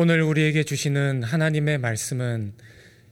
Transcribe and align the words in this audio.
오늘 0.00 0.22
우리에게 0.22 0.62
주시는 0.62 1.24
하나님의 1.24 1.78
말씀은 1.78 2.52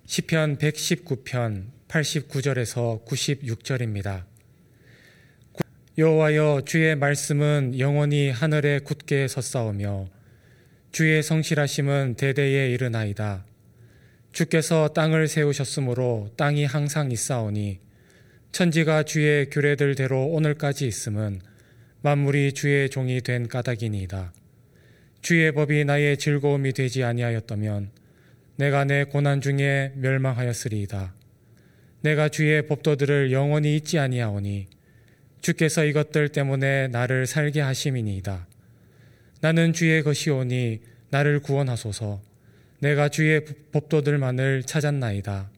시편 0.04 0.58
119편 0.58 1.64
89절에서 1.88 3.04
96절입니다. 3.04 4.22
여호와여 5.98 6.62
주의 6.64 6.94
말씀은 6.94 7.80
영원히 7.80 8.30
하늘에 8.30 8.78
굳게 8.78 9.26
섰사오며 9.26 10.06
주의 10.92 11.20
성실하심은 11.24 12.14
대대에 12.14 12.70
이르나이다. 12.70 13.44
주께서 14.30 14.86
땅을 14.86 15.26
세우셨으므로 15.26 16.30
땅이 16.36 16.66
항상 16.66 17.10
있사오니 17.10 17.80
천지가 18.52 19.02
주의 19.02 19.50
규례들대로 19.50 20.28
오늘까지 20.28 20.86
있음은 20.86 21.40
만물이 22.02 22.52
주의 22.52 22.88
종이 22.88 23.20
된 23.22 23.48
까닭이니이다. 23.48 24.32
주의 25.26 25.50
법이 25.50 25.84
나의 25.84 26.18
즐거움이 26.18 26.72
되지 26.72 27.02
아니하였다면 27.02 27.90
내가 28.54 28.84
내 28.84 29.02
고난 29.02 29.40
중에 29.40 29.90
멸망하였으리이다. 29.96 31.14
내가 32.02 32.28
주의 32.28 32.64
법도들을 32.68 33.32
영원히 33.32 33.74
잊지 33.74 33.98
아니하오니 33.98 34.68
주께서 35.40 35.84
이것들 35.84 36.28
때문에 36.28 36.86
나를 36.86 37.26
살게 37.26 37.60
하심이니이다. 37.60 38.46
나는 39.40 39.72
주의 39.72 40.00
것이오니 40.04 40.82
나를 41.10 41.40
구원하소서. 41.40 42.22
내가 42.78 43.08
주의 43.08 43.44
법도들만을 43.72 44.62
찾았나이다. 44.62 45.50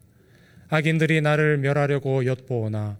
악인들이 0.70 1.20
나를 1.20 1.58
멸하려고 1.58 2.24
엿보오나 2.24 2.96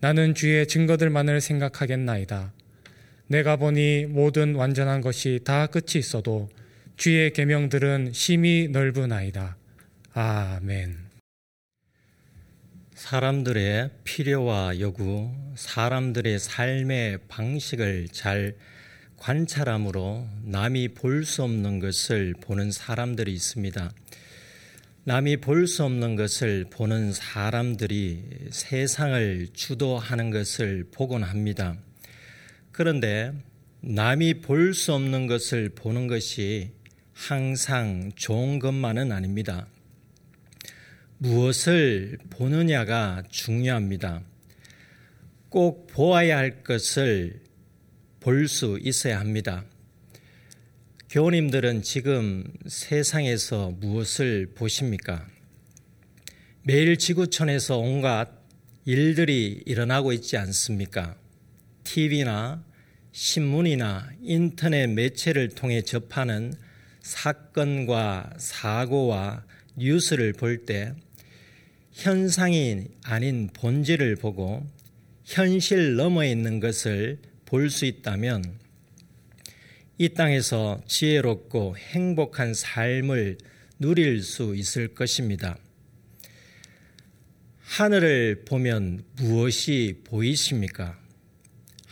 나는 0.00 0.34
주의 0.34 0.68
증거들만을 0.68 1.40
생각하겠나이다. 1.40 2.52
내가 3.32 3.56
보니 3.56 4.04
모든 4.10 4.54
완전한 4.56 5.00
것이 5.00 5.40
다 5.42 5.66
끝이 5.66 5.92
있어도 5.96 6.50
주의 6.98 7.32
계명들은 7.32 8.12
심히 8.12 8.68
넓은 8.68 9.10
아이다. 9.10 9.56
아멘. 10.12 10.98
사람들의 12.94 13.88
필요와 14.04 14.78
요구, 14.80 15.30
사람들의 15.54 16.38
삶의 16.38 17.20
방식을 17.28 18.08
잘 18.12 18.54
관찰함으로 19.16 20.28
남이 20.44 20.88
볼 20.88 21.24
수 21.24 21.42
없는 21.42 21.78
것을 21.78 22.34
보는 22.42 22.70
사람들이 22.70 23.32
있습니다. 23.32 23.92
남이 25.04 25.38
볼 25.38 25.66
수 25.66 25.84
없는 25.84 26.16
것을 26.16 26.66
보는 26.68 27.14
사람들이 27.14 28.24
세상을 28.50 29.48
주도하는 29.54 30.30
것을 30.30 30.84
보곤 30.92 31.22
합니다. 31.22 31.78
그런데 32.72 33.32
남이 33.82 34.40
볼 34.40 34.72
수 34.74 34.94
없는 34.94 35.26
것을 35.26 35.68
보는 35.70 36.06
것이 36.06 36.70
항상 37.12 38.10
좋은 38.16 38.58
것만은 38.58 39.12
아닙니다. 39.12 39.66
무엇을 41.18 42.18
보느냐가 42.30 43.22
중요합니다. 43.28 44.22
꼭 45.50 45.86
보아야 45.86 46.38
할 46.38 46.62
것을 46.64 47.40
볼 48.20 48.48
수 48.48 48.78
있어야 48.82 49.20
합니다. 49.20 49.64
교우님들은 51.10 51.82
지금 51.82 52.44
세상에서 52.66 53.72
무엇을 53.72 54.52
보십니까? 54.54 55.26
매일 56.62 56.96
지구촌에서 56.96 57.76
온갖 57.78 58.30
일들이 58.86 59.62
일어나고 59.66 60.12
있지 60.14 60.38
않습니까? 60.38 61.16
TV나 61.84 62.64
신문이나 63.12 64.10
인터넷 64.22 64.86
매체를 64.86 65.50
통해 65.50 65.82
접하는 65.82 66.54
사건과 67.02 68.34
사고와 68.38 69.44
뉴스를 69.76 70.32
볼 70.32 70.64
때 70.64 70.94
현상이 71.92 72.86
아닌 73.04 73.50
본질을 73.52 74.16
보고 74.16 74.66
현실 75.24 75.96
너머에 75.96 76.30
있는 76.30 76.58
것을 76.58 77.18
볼 77.44 77.68
수 77.68 77.84
있다면 77.84 78.58
이 79.98 80.08
땅에서 80.08 80.80
지혜롭고 80.86 81.76
행복한 81.76 82.54
삶을 82.54 83.38
누릴 83.78 84.22
수 84.22 84.54
있을 84.56 84.88
것입니다. 84.94 85.58
하늘을 87.60 88.44
보면 88.46 89.04
무엇이 89.16 90.00
보이십니까? 90.04 91.01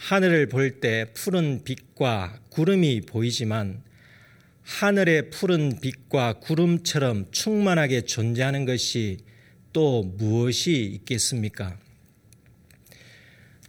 하늘을 0.00 0.46
볼 0.46 0.80
때 0.80 1.04
푸른 1.12 1.62
빛과 1.62 2.40
구름이 2.48 3.02
보이지만 3.02 3.82
하늘의 4.62 5.28
푸른 5.28 5.78
빛과 5.78 6.40
구름처럼 6.40 7.30
충만하게 7.30 8.02
존재하는 8.02 8.64
것이 8.64 9.18
또 9.74 10.02
무엇이 10.02 10.84
있겠습니까? 10.94 11.78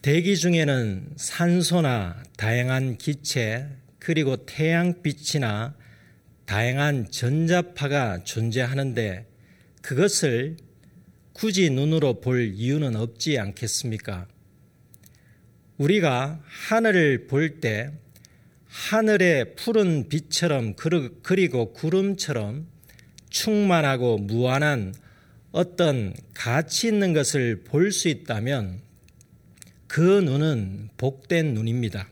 대기 0.01 0.37
중에는 0.37 1.09
산소나 1.17 2.23
다양한 2.37 2.97
기체 2.97 3.67
그리고 3.99 4.45
태양빛이나 4.45 5.75
다양한 6.45 7.11
전자파가 7.11 8.23
존재하는데 8.23 9.27
그것을 9.81 10.55
굳이 11.33 11.69
눈으로 11.69 12.21
볼 12.21 12.53
이유는 12.55 12.95
없지 12.95 13.37
않겠습니까? 13.37 14.27
우리가 15.81 16.39
하늘을 16.45 17.25
볼 17.25 17.59
때 17.59 17.91
하늘의 18.67 19.55
푸른 19.55 20.07
빛처럼 20.09 20.75
그리고 21.23 21.73
구름처럼 21.73 22.67
충만하고 23.29 24.19
무한한 24.19 24.93
어떤 25.51 26.13
가치 26.33 26.87
있는 26.87 27.13
것을 27.13 27.63
볼 27.63 27.91
수 27.91 28.07
있다면 28.09 28.79
그 29.87 30.21
눈은 30.21 30.89
복된 30.97 31.53
눈입니다. 31.55 32.07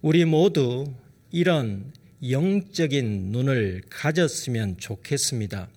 우리 0.00 0.24
모두 0.24 0.94
이런 1.32 1.92
영적인 2.26 3.32
눈을 3.32 3.82
가졌으면 3.90 4.78
좋겠습니다. 4.78 5.68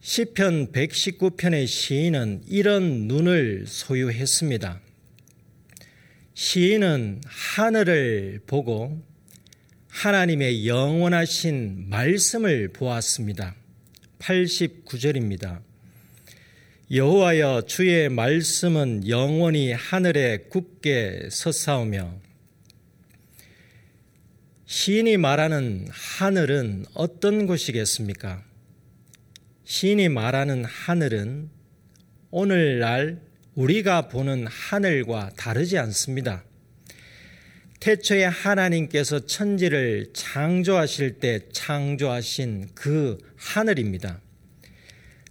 시편 0.00 0.72
119편의 0.72 1.66
시인은 1.66 2.42
이런 2.46 3.08
눈을 3.08 3.64
소유했습니다. 3.66 4.91
시인은 6.42 7.20
하늘을 7.24 8.40
보고 8.48 9.00
하나님의 9.86 10.66
영원하신 10.66 11.88
말씀을 11.88 12.72
보았습니다. 12.72 13.54
89절입니다. 14.18 15.62
여호와여 16.90 17.62
주의 17.68 18.08
말씀은 18.08 19.08
영원히 19.08 19.70
하늘에 19.70 20.38
굳게 20.48 21.28
섰사오며 21.30 22.12
시인이 24.66 25.18
말하는 25.18 25.86
하늘은 25.92 26.86
어떤 26.94 27.46
곳이겠습니까? 27.46 28.42
시인이 29.62 30.08
말하는 30.08 30.64
하늘은 30.64 31.50
오늘날 32.32 33.31
우리가 33.54 34.08
보는 34.08 34.46
하늘과 34.46 35.32
다르지 35.36 35.76
않습니다. 35.78 36.44
태초에 37.80 38.24
하나님께서 38.24 39.26
천지를 39.26 40.10
창조하실 40.14 41.18
때 41.18 41.40
창조하신 41.52 42.68
그 42.74 43.18
하늘입니다. 43.36 44.20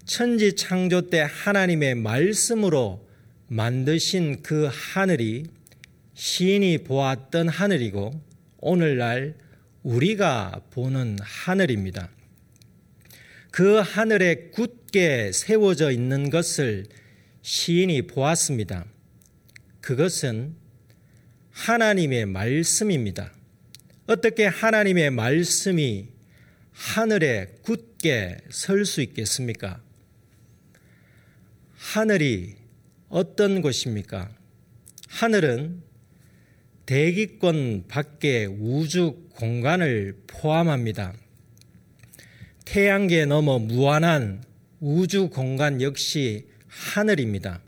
천지 0.06 0.56
창조 0.56 1.10
때 1.10 1.26
하나님의 1.28 1.96
말씀으로 1.96 3.08
만드신 3.48 4.44
그 4.44 4.70
하늘이 4.72 5.46
시인이 6.14 6.80
보았던 6.80 7.48
하늘이고 7.48 8.22
오늘날 8.60 9.36
우리가 9.84 10.62
보는 10.72 11.18
하늘입니다. 11.22 12.10
그 13.50 13.78
하늘에 13.78 14.50
굳게 14.52 15.32
세워져 15.34 15.92
있는 15.92 16.30
것을 16.30 16.86
시인이 17.42 18.04
보았습니다. 18.04 18.86
그것은 19.82 20.56
하나님의 21.52 22.28
말씀입니다. 22.28 23.34
어떻게 24.08 24.46
하나님의 24.46 25.12
말씀이 25.12 26.08
하늘에 26.72 27.48
굳게 27.64 28.38
설 28.50 28.86
수 28.86 29.02
있겠습니까? 29.02 29.82
하늘이 31.76 32.56
어떤 33.10 33.62
곳입니까? 33.62 34.30
하늘은 35.08 35.82
대기권 36.86 37.86
밖의 37.88 38.48
우주 38.48 39.28
공간을 39.36 40.22
포함합니다. 40.28 41.14
태양계 42.66 43.26
넘어 43.26 43.60
무한한 43.60 44.44
우주 44.80 45.30
공간 45.30 45.82
역시 45.82 46.51
하늘입니다. 46.72 47.62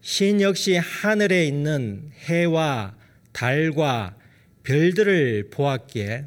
신 0.00 0.40
역시 0.40 0.76
하늘에 0.76 1.46
있는 1.46 2.10
해와 2.24 2.96
달과 3.32 4.16
별들을 4.64 5.50
보았기에 5.50 6.26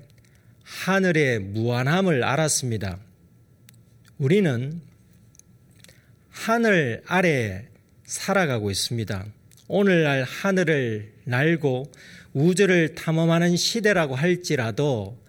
하늘의 0.63 1.39
무한함을 1.39 2.23
알았습니다. 2.23 2.97
우리는 4.17 4.81
하늘 6.29 7.03
아래 7.07 7.67
살아가고 8.05 8.71
있습니다. 8.71 9.25
오늘날 9.67 10.23
하늘을 10.23 11.13
날고 11.25 11.91
우주를 12.33 12.95
탐험하는 12.95 13.57
시대라고 13.57 14.15
할지라도 14.15 15.21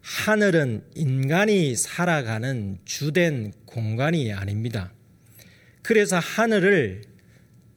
하늘은 0.00 0.84
인간이 0.94 1.74
살아가는 1.74 2.78
주된 2.84 3.52
공간이 3.64 4.32
아닙니다. 4.32 4.92
그래서 5.86 6.18
하늘을 6.18 7.02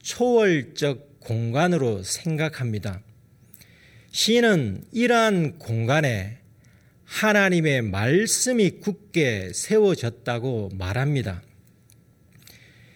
초월적 0.02 1.20
공간으로 1.20 2.02
생각합니다. 2.02 3.04
시인은 4.10 4.82
이러한 4.90 5.60
공간에 5.60 6.38
하나님의 7.04 7.82
말씀이 7.82 8.80
굳게 8.80 9.52
세워졌다고 9.54 10.70
말합니다. 10.74 11.40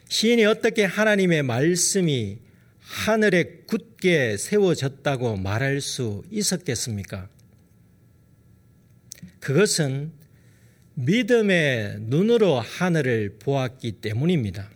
시인이 0.08 0.46
어떻게 0.46 0.82
하나님의 0.82 1.44
말씀이 1.44 2.38
하늘에 2.81 3.62
굳게 3.69 4.37
세워졌다고 4.37 5.37
말할 5.37 5.81
수 5.81 6.25
있었겠습니까? 6.32 7.28
그것은 9.38 10.11
믿음의 10.94 11.99
눈으로 12.00 12.58
하늘을 12.58 13.37
보았기 13.38 13.93
때문입니다. 14.00 14.74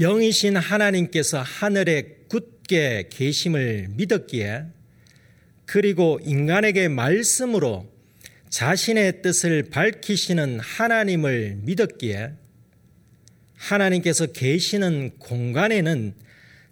영이신 0.00 0.56
하나님께서 0.56 1.42
하늘에 1.42 2.16
굳게 2.28 3.10
계심을 3.10 3.88
믿었기에 3.90 4.64
그리고 5.66 6.18
인간에게 6.24 6.88
말씀으로 6.88 7.86
자신의 8.48 9.20
뜻을 9.20 9.64
밝히시는 9.64 10.58
하나님을 10.58 11.58
믿었기에 11.60 12.32
하나님께서 13.56 14.24
계시는 14.26 15.18
공간에는 15.18 16.14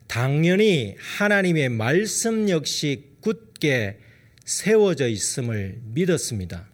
당연히 0.07 0.97
하나님의 0.99 1.69
말씀 1.69 2.49
역시 2.49 3.11
굳게 3.21 3.99
세워져 4.47 5.07
있음을 5.07 5.79
믿었습니다. 5.93 6.67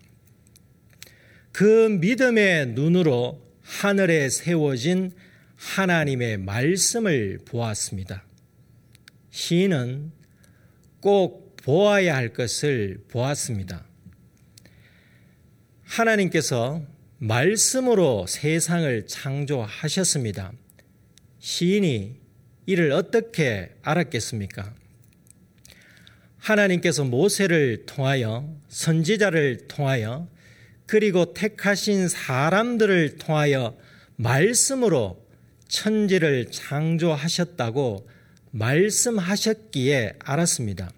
그 1.51 1.89
믿음의 2.01 2.69
눈으로 2.69 3.43
하늘에 3.61 4.29
세워진 4.29 5.11
하나님의 5.57 6.39
말씀을 6.39 7.39
보았습니다. 7.45 8.25
시인은 9.31 10.13
꼭 11.01 11.57
보아야 11.57 12.15
할 12.15 12.33
것을 12.33 13.05
보았습니다. 13.09 13.85
하나님께서 15.83 16.83
말씀으로 17.19 18.27
세상을 18.27 19.07
창조하셨습니다. 19.07 20.53
시인이 21.39 22.21
이를 22.67 22.93
어떻게 22.93 23.75
알았겠습니까? 23.83 24.75
하나님께서 26.39 27.05
모세를 27.05 27.87
통하여 27.87 28.55
선지자를 28.69 29.67
통하여 29.69 30.29
그리고 30.87 31.33
택하신 31.33 32.09
사람들을 32.09 33.17
통하여 33.17 33.77
말씀으로 34.17 35.24
천지를 35.75 36.53
창조하셨다고 36.53 38.09
말씀하셨기에 38.53 40.15
알았습니다. 40.21 40.93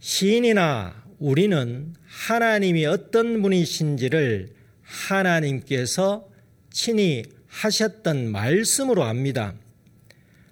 시인이나 0.00 1.04
우리는 1.20 1.94
하나님이 2.04 2.86
어떤 2.86 3.40
분이신지를 3.40 4.48
하나님께서 4.82 6.28
친히 6.72 7.22
하셨던 7.46 8.32
말씀으로 8.32 9.04
압니다. 9.04 9.54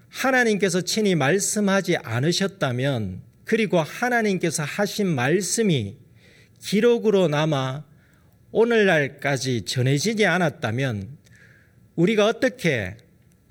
하나님께서 0.08 0.82
친히 0.82 1.16
말씀하지 1.16 1.96
않으셨다면 1.96 3.20
그리고 3.44 3.80
하나님께서 3.80 4.62
하신 4.62 5.08
말씀이 5.08 5.96
기록으로 6.60 7.26
남아 7.26 7.84
오늘날까지 8.52 9.62
전해지지 9.62 10.24
않았다면 10.24 11.25
우리가 11.96 12.26
어떻게 12.26 12.96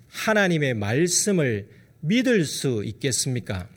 하나님의 0.08 0.76
말씀을 0.76 1.68
믿을 2.00 2.46
수 2.46 2.84
있겠습니까? 2.86 3.68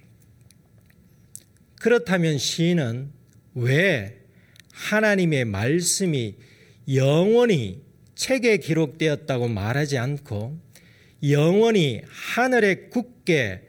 그렇다면 1.80 2.38
시인은 2.38 3.10
왜 3.54 4.20
하나님의 4.72 5.46
말씀이 5.46 6.36
영원히 6.94 7.82
책에 8.14 8.58
기록되었다고 8.58 9.48
말하지 9.48 9.98
않고 9.98 10.58
영원히 11.28 12.02
하늘에 12.08 12.88
굳게 12.90 13.62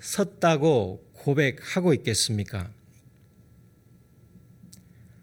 섰다고 0.00 1.10
고백하고 1.12 1.94
있겠습니까? 1.94 2.70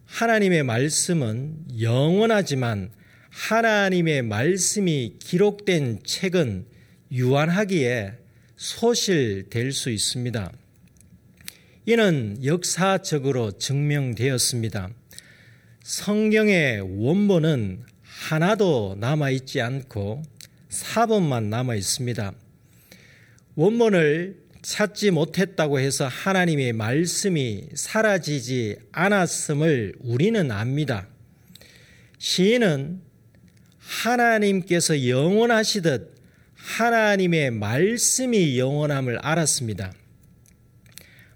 하나님의 0.05 0.63
말씀은 0.63 1.81
영원하지만 1.81 2.91
하나님의 3.29 4.23
말씀이 4.23 5.15
기록된 5.19 6.01
책은 6.03 6.65
유한하기에 7.11 8.13
소실될 8.55 9.71
수 9.71 9.89
있습니다. 9.89 10.51
이는 11.85 12.37
역사적으로 12.43 13.57
증명되었습니다. 13.57 14.89
성경의 15.83 16.81
원본은 16.81 17.83
하나도 18.03 18.97
남아있지 18.99 19.61
않고 19.61 20.23
사본만 20.69 21.49
남아 21.49 21.75
있습니다. 21.75 22.33
원본을 23.55 24.37
찾지 24.61 25.11
못했다고 25.11 25.79
해서 25.79 26.07
하나님의 26.07 26.73
말씀이 26.73 27.69
사라지지 27.73 28.77
않았음을 28.91 29.95
우리는 30.01 30.51
압니다. 30.51 31.07
시인은 32.19 33.08
하나님께서 33.89 35.07
영원하시듯 35.07 36.15
하나님의 36.53 37.51
말씀이 37.51 38.59
영원함을 38.59 39.17
알았습니다. 39.19 39.91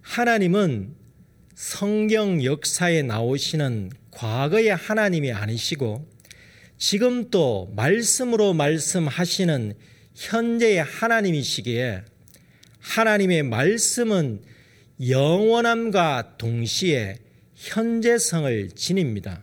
하나님은 0.02 0.94
성경 1.56 2.44
역사에 2.44 3.02
나오시는 3.02 3.92
과거의 4.12 4.70
하나님이 4.70 5.32
아니시고 5.32 6.08
지금 6.78 7.32
또 7.32 7.72
말씀으로 7.76 8.54
말씀하시는 8.54 9.74
현재의 10.14 10.84
하나님이시기에 10.84 12.04
하나님의 12.80 13.44
말씀은 13.44 14.44
영원함과 15.08 16.36
동시에 16.38 17.18
현재성을 17.56 18.70
지닙니다. 18.76 19.42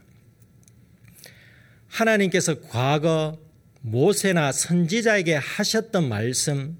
하나님께서 1.90 2.60
과거 2.60 3.38
모세나 3.82 4.52
선지자에게 4.52 5.34
하셨던 5.34 6.08
말씀, 6.08 6.78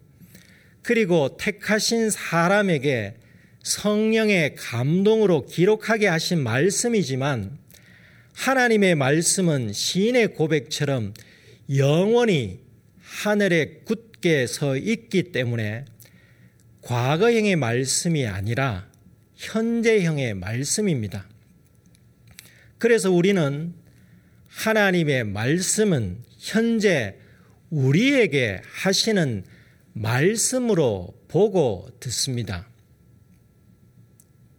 그리고 0.83 1.37
택하신 1.37 2.11
사람에게 2.11 3.17
성령의 3.63 4.55
감동으로 4.55 5.45
기록하게 5.47 6.07
하신 6.07 6.43
말씀이지만 6.43 7.59
하나님의 8.33 8.95
말씀은 8.95 9.73
시인의 9.73 10.35
고백처럼 10.35 11.13
영원히 11.77 12.61
하늘에 13.03 13.83
굳게 13.85 14.47
서 14.47 14.77
있기 14.77 15.33
때문에 15.33 15.85
과거형의 16.83 17.57
말씀이 17.57 18.27
아니라 18.27 18.89
현재형의 19.37 20.35
말씀입니다. 20.35 21.27
그래서 22.79 23.11
우리는 23.11 23.75
하나님의 24.51 25.25
말씀은 25.25 26.23
현재 26.39 27.17
우리에게 27.71 28.61
하시는 28.65 29.45
말씀으로 29.93 31.15
보고 31.29 31.89
듣습니다. 32.01 32.69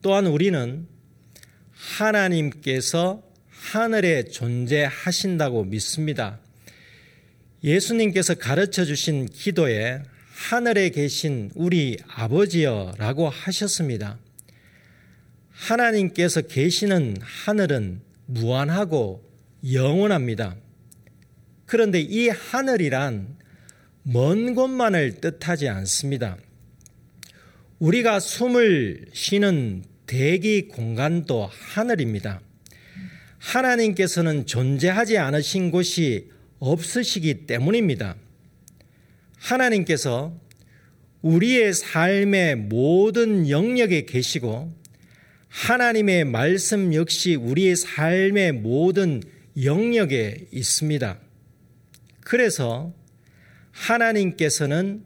또한 0.02 0.26
우리는 0.26 0.88
하나님께서 1.72 3.22
하늘에 3.50 4.24
존재하신다고 4.24 5.66
믿습니다. 5.66 6.40
예수님께서 7.64 8.36
가르쳐 8.36 8.86
주신 8.86 9.28
기도에 9.28 10.02
하늘에 10.34 10.90
계신 10.90 11.52
우리 11.54 11.98
아버지여 12.08 12.96
라고 12.98 13.30
하셨습니다. 13.30 14.18
하나님께서 15.52 16.42
계시는 16.42 17.18
하늘은 17.22 18.02
무한하고 18.26 19.31
영원합니다. 19.70 20.56
그런데 21.66 22.00
이 22.00 22.30
하늘이란 22.30 23.38
먼 24.04 24.56
곳만을 24.56 25.22
뜻하지 25.22 25.70
않습니다. 25.70 26.38
우리가 27.80 28.20
숨을 28.20 29.06
쉬는 29.14 29.84
대기 30.08 30.68
공간도 30.68 31.50
하늘입니다. 31.52 32.42
하나님께서는 33.38 34.46
존재하지 34.46 35.18
않으신 35.18 35.72
곳이 35.72 36.30
없으시기 36.60 37.48
때문입니다. 37.48 38.16
하나님께서 39.38 40.40
우리의 41.22 41.74
삶의 41.74 42.56
모든 42.56 43.50
영역에 43.50 44.06
계시고 44.06 44.72
하나님의 45.48 46.26
말씀 46.26 46.94
역시 46.94 47.36
우리의 47.36 47.76
삶의 47.76 48.54
모든 48.54 49.22
영역에 49.62 50.48
있습니다. 50.52 51.20
그래서 52.22 52.94
하나님께서는 53.72 55.04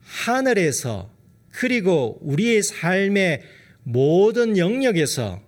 하늘에서 0.00 1.12
그리고 1.50 2.18
우리의 2.22 2.62
삶의 2.62 3.42
모든 3.82 4.58
영역에서 4.58 5.42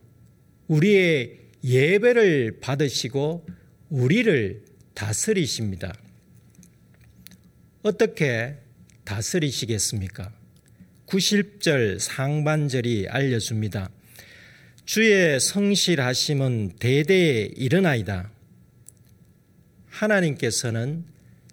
우리의 0.67 1.39
예배를 1.63 2.59
받으시고 2.61 3.47
우리를 3.91 4.65
다스리십니다. 4.95 5.93
어떻게 7.83 8.57
다스리시겠습니까? 9.05 10.33
90절 11.07 11.99
상반절이 11.99 13.09
알려줍니다. 13.09 13.91
주의 14.85 15.39
성실하심은 15.39 16.77
대대에 16.79 17.51
일어나이다. 17.57 18.31
하나님께서는 20.01 21.05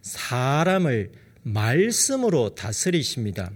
사람을 0.02 1.12
말씀으로 1.44 2.56
다스리십니다. 2.56 3.52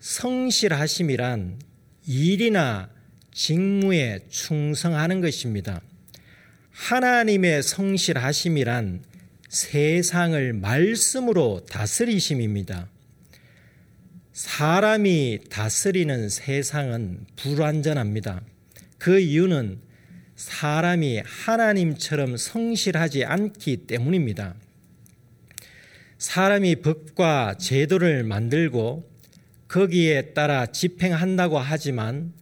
성실하심이란 0.00 1.58
일이나 2.06 2.88
직무에 3.32 4.20
충성하는 4.30 5.20
것입니다. 5.20 5.82
하나님의 6.70 7.62
성실하심이란 7.62 9.04
세상을 9.48 10.52
말씀으로 10.54 11.66
다스리심입니다. 11.68 12.88
사람이 14.32 15.40
다스리는 15.50 16.30
세상은 16.30 17.26
불완전합니다. 17.36 18.40
그 18.96 19.18
이유는 19.18 19.89
사람이 20.40 21.20
하나님처럼 21.22 22.38
성실하지 22.38 23.26
않기 23.26 23.86
때문입니다. 23.86 24.54
사람이 26.16 26.76
법과 26.76 27.58
제도를 27.58 28.24
만들고 28.24 29.06
거기에 29.68 30.32
따라 30.32 30.64
집행한다고 30.64 31.58
하지만 31.58 32.32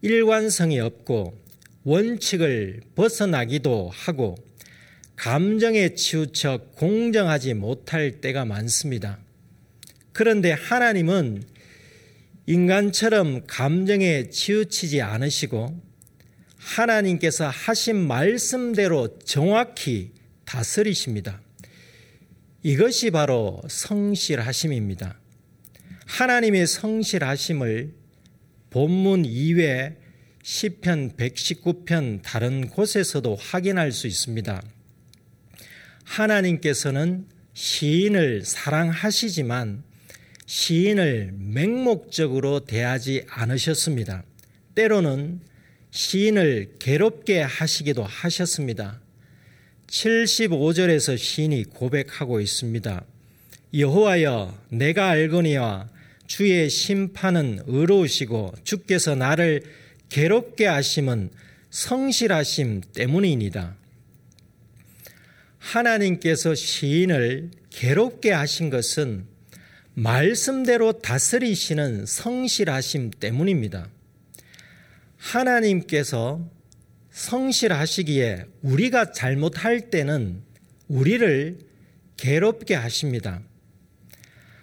일관성이 0.00 0.80
없고 0.80 1.38
원칙을 1.84 2.80
벗어나기도 2.94 3.90
하고 3.92 4.34
감정에 5.14 5.94
치우쳐 5.94 6.60
공정하지 6.76 7.52
못할 7.52 8.22
때가 8.22 8.46
많습니다. 8.46 9.18
그런데 10.12 10.52
하나님은 10.52 11.42
인간처럼 12.46 13.42
감정에 13.46 14.30
치우치지 14.30 15.02
않으시고 15.02 15.87
하나님께서 16.68 17.48
하신 17.48 17.96
말씀대로 18.06 19.18
정확히 19.20 20.12
다스리십니다. 20.44 21.40
이것이 22.62 23.10
바로 23.10 23.62
성실하심입니다. 23.68 25.18
하나님의 26.06 26.66
성실하심을 26.66 27.94
본문 28.70 29.24
이외 29.24 29.96
시편 30.42 31.16
119편 31.16 32.20
다른 32.22 32.68
곳에서도 32.68 33.34
확인할 33.36 33.92
수 33.92 34.06
있습니다. 34.06 34.62
하나님께서는 36.04 37.26
시인을 37.54 38.44
사랑하시지만 38.44 39.84
시인을 40.46 41.32
맹목적으로 41.34 42.60
대하지 42.60 43.24
않으셨습니다. 43.28 44.24
때로는 44.74 45.47
시인을 45.90 46.76
괴롭게 46.78 47.40
하시기도 47.40 48.04
하셨습니다. 48.04 49.00
75절에서 49.86 51.16
시인이 51.16 51.64
고백하고 51.64 52.40
있습니다. 52.40 53.04
여호와여 53.74 54.58
내가 54.70 55.08
알거니와 55.10 55.88
주의 56.26 56.68
심판은 56.68 57.62
의로우시고 57.66 58.54
주께서 58.64 59.14
나를 59.14 59.62
괴롭게 60.10 60.66
하심은 60.66 61.30
성실하심 61.70 62.82
때문이니다. 62.94 63.76
하나님께서 65.58 66.54
시인을 66.54 67.50
괴롭게 67.70 68.32
하신 68.32 68.70
것은 68.70 69.26
말씀대로 69.94 71.00
다스리시는 71.00 72.06
성실하심 72.06 73.10
때문입니다. 73.18 73.88
하나님께서 75.18 76.48
성실하시기에 77.10 78.44
우리가 78.62 79.12
잘못할 79.12 79.90
때는 79.90 80.42
우리를 80.88 81.58
괴롭게 82.16 82.74
하십니다. 82.74 83.42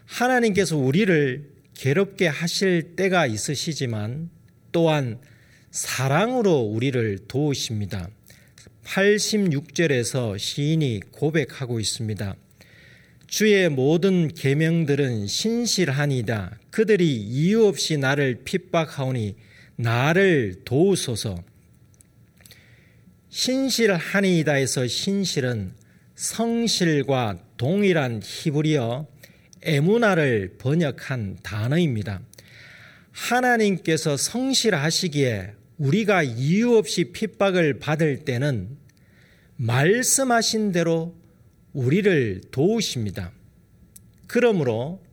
하나님께서 0.06 0.78
우리를 0.78 1.50
괴롭게 1.76 2.28
하실 2.28 2.96
때가 2.96 3.28
있으시지만 3.28 4.30
또한 4.72 5.20
사랑으로 5.72 6.60
우리를 6.60 7.20
도우십니다. 7.28 8.10
86절에서 8.86 10.38
시인이 10.40 11.02
고백하고 11.12 11.80
있습니다. 11.80 12.36
주의 13.28 13.68
모든 13.70 14.30
계명들은 14.34 15.28
신실하니다. 15.28 16.58
그들이 16.70 17.16
이유 17.16 17.66
없이 17.66 17.98
나를 17.98 18.44
핍박하오니 18.46 19.36
나를 19.76 20.62
도우소서. 20.66 21.44
신실하니이다에서 23.30 24.88
신실은 24.88 25.74
성실과 26.16 27.38
동일한 27.58 28.22
히브리어 28.24 29.08
에무나를 29.64 30.56
번역한 30.58 31.40
단어입니다. 31.44 32.22
하나님께서 33.12 34.16
성실하시기에 34.16 35.54
우리가 35.78 36.24
이유 36.24 36.78
없이 36.78 37.12
핍박을 37.12 37.80
받을 37.80 38.24
때는 38.24 38.78
말씀하신 39.58 40.72
대로 40.72 41.16
우리를 41.74 42.42
도우십니다. 42.52 43.32
그러므로 44.28 45.04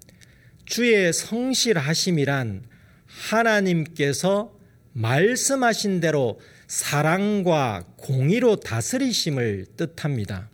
주의 0.64 1.12
성실하심이란 1.12 2.71
하나님께서 3.20 4.56
말씀하신 4.92 6.00
대로 6.00 6.40
사랑과 6.66 7.84
공의로 7.96 8.56
다스리심을 8.56 9.66
뜻합니다. 9.76 10.50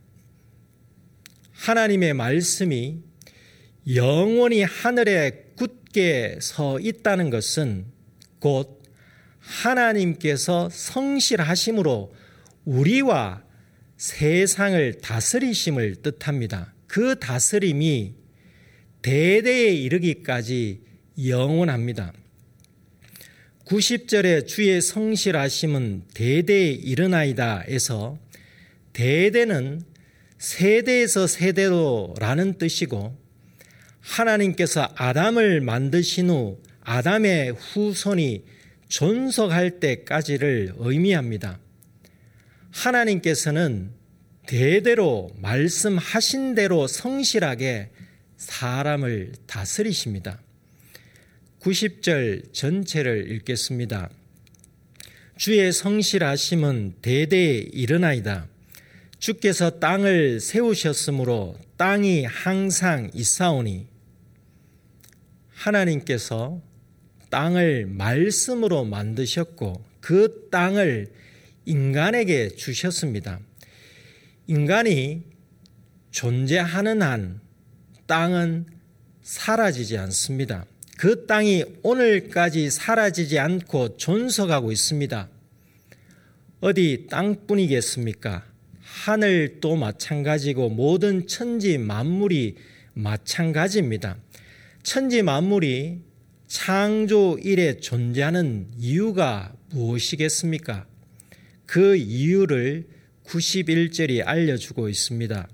하나님의 1.52 2.14
말씀이 2.14 2.98
영원히 3.94 4.62
하늘에 4.62 5.52
굳게 5.56 6.38
서 6.40 6.78
있다는 6.78 7.30
것은 7.30 7.86
곧 8.38 8.82
하나님께서 9.38 10.68
성실하심으로 10.70 12.14
우리와 12.64 13.42
세상을 13.96 14.98
다스리심을 15.00 15.96
뜻합니다. 15.96 16.74
그 16.86 17.18
다스림이 17.18 18.14
대대에 19.02 19.72
이르기까지 19.72 20.82
영원합니다. 21.26 22.12
90절에 23.68 24.46
주의 24.46 24.80
성실하심은 24.80 26.04
대대에 26.14 26.70
일어나이다에서 26.70 28.18
대대는 28.94 29.82
세대에서 30.38 31.26
세대로라는 31.26 32.56
뜻이고 32.56 33.14
하나님께서 34.00 34.88
아담을 34.94 35.60
만드신 35.60 36.30
후 36.30 36.62
아담의 36.80 37.52
후손이 37.52 38.44
존속할 38.88 39.80
때까지를 39.80 40.72
의미합니다. 40.78 41.58
하나님께서는 42.70 43.90
대대로 44.46 45.30
말씀하신 45.36 46.54
대로 46.54 46.86
성실하게 46.86 47.90
사람을 48.38 49.32
다스리십니다. 49.46 50.40
90절 51.60 52.52
전체를 52.52 53.30
읽겠습니다. 53.32 54.10
주의 55.36 55.72
성실하심은 55.72 56.96
대대에 57.02 57.58
일어나이다. 57.72 58.48
주께서 59.18 59.78
땅을 59.78 60.40
세우셨으므로 60.40 61.56
땅이 61.76 62.24
항상 62.24 63.10
있사오니 63.14 63.86
하나님께서 65.50 66.60
땅을 67.30 67.86
말씀으로 67.86 68.84
만드셨고 68.84 69.84
그 70.00 70.48
땅을 70.50 71.08
인간에게 71.66 72.48
주셨습니다. 72.50 73.40
인간이 74.46 75.22
존재하는 76.10 77.02
한 77.02 77.40
땅은 78.06 78.66
사라지지 79.22 79.98
않습니다. 79.98 80.64
그 80.98 81.26
땅이 81.26 81.64
오늘까지 81.84 82.70
사라지지 82.70 83.38
않고 83.38 83.98
존속하고 83.98 84.72
있습니다. 84.72 85.28
어디 86.60 87.06
땅뿐이겠습니까? 87.08 88.44
하늘도 88.80 89.76
마찬가지고 89.76 90.70
모든 90.70 91.28
천지 91.28 91.78
만물이 91.78 92.56
마찬가지입니다. 92.94 94.16
천지 94.82 95.22
만물이 95.22 96.00
창조 96.48 97.38
일에 97.44 97.78
존재하는 97.78 98.66
이유가 98.76 99.54
무엇이겠습니까? 99.70 100.84
그 101.64 101.94
이유를 101.94 102.88
91절이 103.24 104.26
알려주고 104.26 104.88
있습니다. 104.88 105.48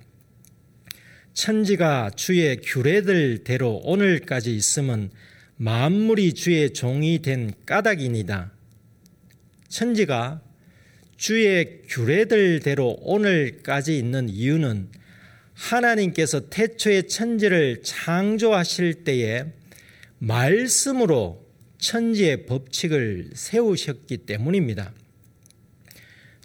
천지가 1.34 2.12
주의 2.16 2.56
규례들대로 2.62 3.82
오늘까지 3.84 4.56
있음은 4.56 5.10
만물이 5.56 6.34
주의 6.34 6.72
종이 6.72 7.20
된 7.20 7.52
까닭이니다. 7.66 8.52
천지가 9.68 10.40
주의 11.16 11.82
규례들대로 11.88 12.98
오늘까지 13.00 13.96
있는 13.96 14.28
이유는 14.28 14.88
하나님께서 15.54 16.48
태초의 16.50 17.08
천지를 17.08 17.82
창조하실 17.82 19.04
때에 19.04 19.44
말씀으로 20.18 21.44
천지의 21.78 22.46
법칙을 22.46 23.30
세우셨기 23.34 24.18
때문입니다. 24.18 24.92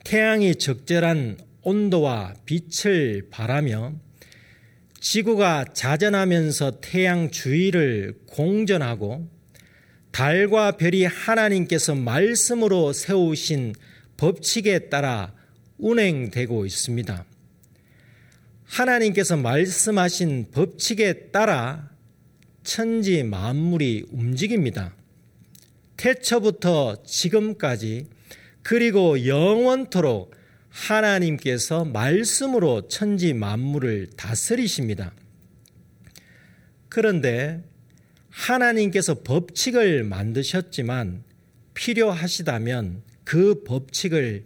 태양이 0.04 0.56
적절한 0.56 1.38
온도와 1.62 2.34
빛을 2.46 3.28
바라며 3.30 3.94
지구가 5.00 5.66
자전하면서 5.74 6.82
태양 6.82 7.32
주위를 7.32 8.20
공전하고 8.28 9.30
달과 10.12 10.74
별이 10.74 11.06
하나님께서 11.06 11.96
말씀으로 11.96 12.92
세우신 12.92 13.76
법칙에 14.18 14.90
따라 14.90 15.34
운행되고 15.78 16.66
있습니다. 16.66 17.26
하나님께서 18.66 19.38
말씀하신 19.38 20.48
법칙에 20.52 21.30
따라 21.32 21.90
천지 22.64 23.24
만물이 23.24 24.08
움직입니다. 24.12 24.94
태초부터 25.96 27.04
지금까지 27.04 28.08
그리고 28.62 29.26
영원토록 29.26 30.39
하나님께서 30.80 31.84
말씀으로 31.86 32.88
천지 32.88 33.34
만물을 33.34 34.12
다스리십니다. 34.16 35.14
그런데 36.88 37.64
하나님께서 38.30 39.22
법칙을 39.24 40.04
만드셨지만 40.04 41.24
필요하시다면 41.74 43.04
그 43.24 43.64
법칙을 43.64 44.44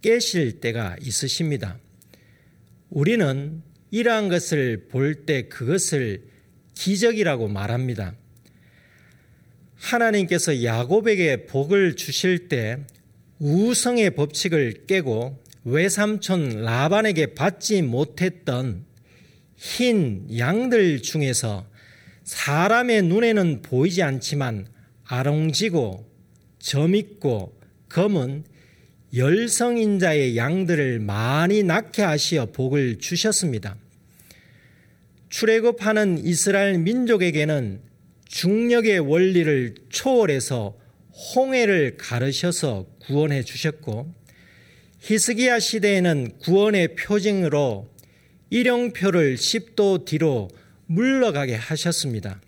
깨실 0.00 0.60
때가 0.60 0.96
있으십니다. 1.00 1.78
우리는 2.88 3.62
이러한 3.90 4.28
것을 4.28 4.88
볼 4.88 5.26
때 5.26 5.48
그것을 5.48 6.22
기적이라고 6.74 7.48
말합니다. 7.48 8.14
하나님께서 9.76 10.62
야곱에게 10.64 11.46
복을 11.46 11.96
주실 11.96 12.48
때 12.48 12.78
우성의 13.38 14.14
법칙을 14.14 14.86
깨고 14.86 15.41
외삼촌 15.64 16.62
라반에게 16.62 17.34
받지 17.34 17.82
못했던 17.82 18.84
흰 19.56 20.26
양들 20.36 21.02
중에서 21.02 21.66
사람의 22.24 23.02
눈에는 23.02 23.62
보이지 23.62 24.02
않지만 24.02 24.66
아롱지고 25.04 26.08
점있고 26.58 27.60
검은 27.88 28.44
열성인자의 29.14 30.36
양들을 30.36 31.00
많이 31.00 31.62
낳게 31.62 32.02
하시어 32.02 32.46
복을 32.46 32.98
주셨습니다. 32.98 33.76
출애굽하는 35.28 36.24
이스라엘 36.24 36.78
민족에게는 36.78 37.80
중력의 38.26 39.00
원리를 39.00 39.74
초월해서 39.90 40.78
홍해를 41.34 41.96
가르셔서 41.98 42.86
구원해 43.00 43.42
주셨고 43.42 44.14
히스기야 45.02 45.58
시대에는 45.58 46.38
구원의 46.38 46.94
표징으로 46.94 47.90
일용표를 48.50 49.34
10도 49.34 50.04
뒤로 50.04 50.48
물러가게 50.86 51.56
하셨습니다. 51.56 52.40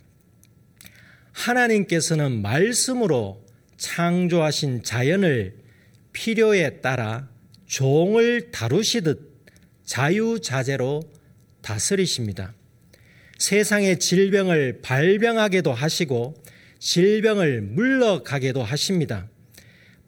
하나님께서는 1.33 2.41
말씀으로 2.41 3.43
창조하신 3.75 4.83
자연을 4.83 5.57
필요에 6.13 6.79
따라 6.79 7.27
종을 7.65 8.51
다루시듯 8.51 9.35
자유자재로 9.83 11.01
다스리십니다. 11.61 12.53
세상의 13.37 13.99
질병을 13.99 14.79
발병하게도 14.81 15.73
하시고 15.73 16.41
질병을 16.79 17.63
물러가게도 17.63 18.63
하십니다. 18.63 19.27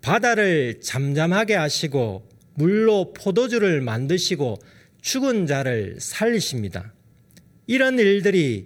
바다를 0.02 0.80
잠잠하게 0.80 1.56
하시고 1.56 2.27
물로 2.58 3.14
포도주를 3.14 3.82
만드시고 3.82 4.58
죽은 5.02 5.46
자를 5.46 5.98
살리십니다. 6.00 6.92
이런 7.68 8.00
일들이 8.00 8.66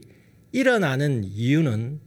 일어나는 0.54 1.26
이유는 1.26 2.00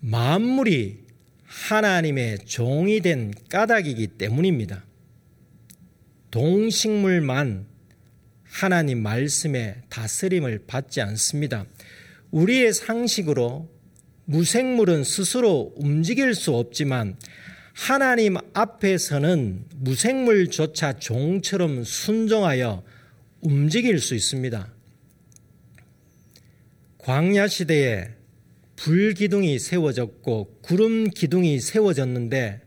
만물이 0.00 0.98
하나님의 1.44 2.40
종이 2.44 3.00
된 3.00 3.32
까닭이기 3.48 4.18
때문입니다. 4.18 4.84
동식물만 6.30 7.66
하나님 8.42 9.02
말씀에 9.02 9.76
다스림을 9.88 10.64
받지 10.66 11.00
않습니다. 11.00 11.64
우리의 12.32 12.74
상식으로 12.74 13.70
무생물은 14.26 15.04
스스로 15.04 15.72
움직일 15.76 16.34
수 16.34 16.54
없지만 16.54 17.16
하나님 17.78 18.36
앞에서는 18.54 19.64
무생물조차 19.76 20.98
종처럼 20.98 21.84
순종하여 21.84 22.82
움직일 23.40 24.00
수 24.00 24.16
있습니다. 24.16 24.68
광야 26.98 27.46
시대에 27.46 28.10
불 28.74 29.14
기둥이 29.14 29.60
세워졌고 29.60 30.58
구름 30.60 31.08
기둥이 31.08 31.60
세워졌는데 31.60 32.60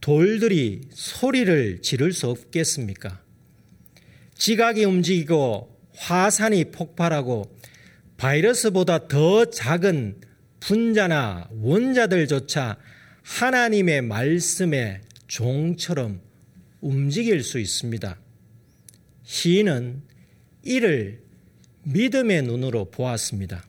돌들이 0.00 0.82
소리를 0.92 1.80
지를 1.80 2.12
수 2.12 2.28
없겠습니까? 2.28 3.22
지각이 4.34 4.84
움직이고 4.84 5.78
화산이 5.96 6.72
폭발하고 6.72 7.56
바이러스보다 8.16 9.06
더 9.06 9.44
작은 9.44 10.20
분자나 10.58 11.48
원자들조차 11.52 12.76
하나님의 13.24 14.02
말씀의 14.02 15.00
종처럼 15.26 16.20
움직일 16.80 17.42
수 17.42 17.58
있습니다. 17.58 18.18
시인은 19.24 20.02
이를 20.62 21.20
믿음의 21.84 22.42
눈으로 22.42 22.90
보았습니다. 22.90 23.64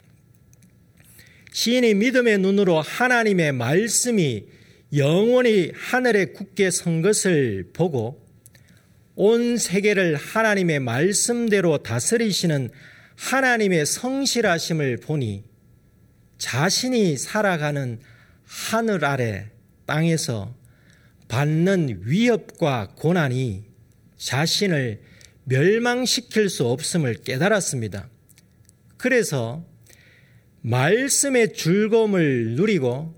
시인이 1.51 1.93
믿음의 1.93 2.39
눈으로 2.39 2.81
하나님의 2.81 3.53
말씀이 3.53 4.45
영원히 4.93 5.71
하늘에 5.73 6.25
굳게 6.25 6.69
선 6.69 7.01
것을 7.01 7.69
보고 7.73 8.23
온 9.15 9.57
세계를 9.57 10.17
하나님의 10.17 10.81
말씀대로 10.81 11.77
다스리시는 11.77 12.69
하나님의 13.15 13.85
성실하심을 13.85 14.97
보니 14.97 15.45
자신이 16.37 17.17
살아가는 17.17 17.99
하늘 18.45 19.03
아래 19.05 19.49
땅에서 19.85 20.53
받는 21.27 22.01
위협과 22.03 22.93
고난이 22.95 23.65
자신을 24.17 25.01
멸망시킬 25.45 26.49
수 26.49 26.67
없음을 26.67 27.15
깨달았습니다. 27.23 28.09
그래서 28.97 29.65
말씀의 30.61 31.53
즐거움을 31.53 32.55
누리고 32.55 33.13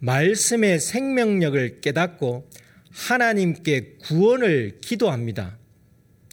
말씀의 0.00 0.80
생명력을 0.80 1.80
깨닫고 1.80 2.50
하나님께 2.90 3.96
구원을 4.02 4.80
기도합니다. 4.80 5.58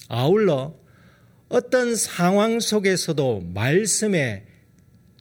아울러 0.10 0.76
어떤 1.48 1.96
상황 1.96 2.60
속에서도 2.60 3.42
말씀에 3.54 4.46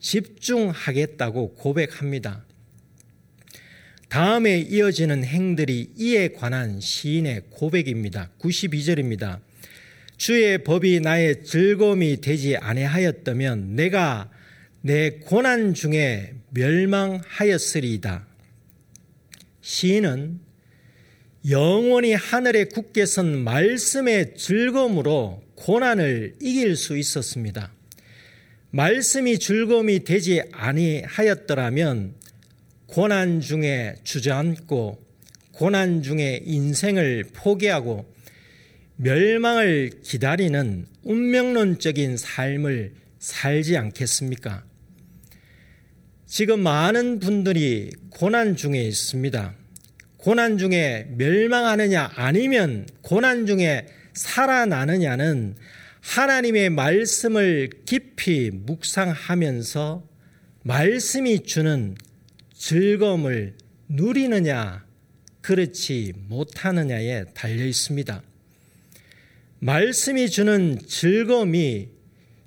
집중하겠다고 0.00 1.54
고백합니다. 1.54 2.44
다음에 4.09 4.59
이어지는 4.59 5.23
행들이 5.23 5.90
이에 5.97 6.29
관한 6.29 6.81
시인의 6.81 7.42
고백입니다. 7.51 8.31
92절입니다. 8.38 9.40
주의 10.16 10.64
법이 10.64 11.01
나의 11.01 11.44
즐거움이 11.44 12.21
되지 12.23 12.57
아니하였다면 12.57 13.77
내가 13.77 14.31
내 14.81 15.11
고난 15.11 15.75
중에 15.75 16.35
멸망하였으리이다. 16.51 18.27
시인은 19.61 20.40
영원히 21.51 22.14
하늘에 22.14 22.64
굳게 22.64 23.05
선 23.05 23.44
말씀의 23.44 24.35
즐거움으로 24.37 25.42
고난을 25.55 26.37
이길 26.40 26.77
수 26.77 26.97
있었습니다. 26.97 27.73
말씀이 28.71 29.38
즐거움이 29.38 30.05
되지 30.05 30.42
아니하였더라면 30.53 32.14
고난 32.88 33.42
중에 33.42 33.96
주저앉고 34.03 34.98
고난 35.53 36.03
중에 36.03 36.40
인생을 36.42 37.27
포기하고 37.35 38.11
멸망을 38.96 39.90
기다리는 40.03 40.87
운명론적인 41.03 42.16
삶을 42.16 42.94
살지 43.18 43.77
않겠습니까? 43.77 44.64
지금 46.27 46.61
많은 46.61 47.20
분들이 47.20 47.90
고난 48.09 48.57
중에 48.57 48.83
있습니다. 48.83 49.55
고난 50.16 50.57
중에 50.57 51.09
멸망하느냐 51.16 52.12
아니면 52.14 52.87
고난 53.03 53.44
중에 53.44 53.87
살아나느냐는 54.14 55.57
하나님의 56.01 56.70
말씀을 56.70 57.68
깊이 57.85 58.51
묵상하면서 58.51 60.09
말씀이 60.62 61.42
주는 61.42 61.94
즐거움을 62.59 63.57
누리느냐, 63.88 64.85
그렇지 65.40 66.12
못하느냐에 66.27 67.25
달려 67.33 67.64
있습니다. 67.64 68.23
말씀이 69.61 70.29
주는 70.29 70.79
즐거움이 70.87 71.88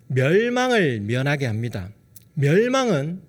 멸망을 0.08 1.00
면하게 1.00 1.46
합니다. 1.46 1.90
멸망은 2.34 3.22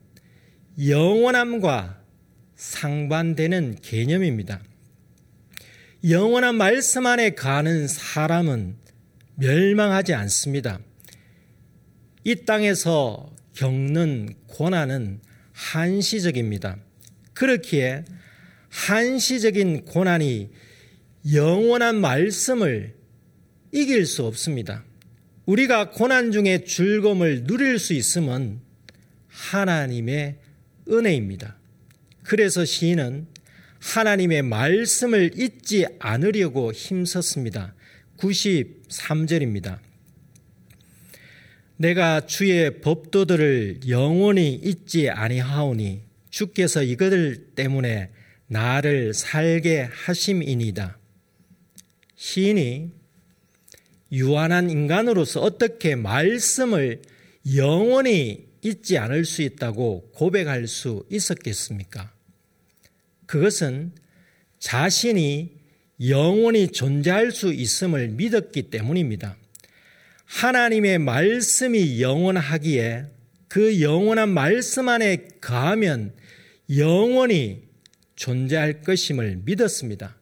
영원함과 0.84 2.02
상반되는 2.56 3.78
개념입니다. 3.80 4.60
영원한 6.08 6.56
말씀 6.56 7.06
안에 7.06 7.30
가는 7.30 7.86
사람은 7.86 8.76
멸망하지 9.36 10.14
않습니다. 10.14 10.80
이 12.24 12.44
땅에서 12.44 13.32
겪는 13.54 14.34
고난은 14.48 15.20
한시적입니다. 15.62 16.76
그렇기에 17.34 18.04
한시적인 18.68 19.84
고난이 19.84 20.50
영원한 21.32 22.00
말씀을 22.00 22.94
이길 23.70 24.06
수 24.06 24.24
없습니다. 24.24 24.84
우리가 25.46 25.90
고난 25.90 26.32
중에 26.32 26.64
즐거움을 26.64 27.44
누릴 27.44 27.78
수 27.78 27.94
있음은 27.94 28.60
하나님의 29.28 30.38
은혜입니다. 30.88 31.56
그래서 32.24 32.64
시인은 32.64 33.26
하나님의 33.80 34.42
말씀을 34.42 35.32
잊지 35.36 35.86
않으려고 35.98 36.72
힘썼습니다. 36.72 37.74
93절입니다. 38.18 39.78
내가 41.82 42.26
주의 42.26 42.80
법도들을 42.80 43.88
영원히 43.88 44.54
잊지 44.54 45.10
아니하오니 45.10 46.02
주께서 46.30 46.80
이것들 46.80 47.54
때문에 47.56 48.10
나를 48.46 49.12
살게 49.14 49.88
하심이니다. 49.90 50.96
시인이 52.14 52.92
유한한 54.12 54.70
인간으로서 54.70 55.40
어떻게 55.40 55.96
말씀을 55.96 57.02
영원히 57.56 58.46
잊지 58.62 58.98
않을 58.98 59.24
수 59.24 59.42
있다고 59.42 60.12
고백할 60.14 60.68
수 60.68 61.04
있었겠습니까? 61.10 62.12
그것은 63.26 63.90
자신이 64.60 65.50
영원히 66.06 66.68
존재할 66.68 67.32
수 67.32 67.52
있음을 67.52 68.06
믿었기 68.10 68.70
때문입니다. 68.70 69.36
하나님의 70.32 70.98
말씀이 70.98 72.00
영원하기에 72.00 73.04
그 73.48 73.80
영원한 73.80 74.30
말씀 74.30 74.88
안에 74.88 75.28
가면 75.40 76.14
영원히 76.76 77.62
존재할 78.16 78.80
것임을 78.80 79.42
믿었습니다. 79.44 80.16